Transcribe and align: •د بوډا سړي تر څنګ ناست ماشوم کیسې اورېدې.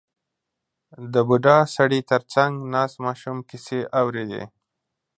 •د 1.13 1.15
بوډا 1.27 1.57
سړي 1.75 1.99
تر 2.11 2.21
څنګ 2.33 2.53
ناست 2.73 2.95
ماشوم 3.05 3.37
کیسې 3.49 3.79
اورېدې. 3.99 4.43